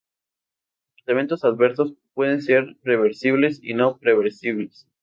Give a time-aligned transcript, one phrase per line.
[1.05, 4.87] Los eventos adversos pueden ser previsibles y no previsibles.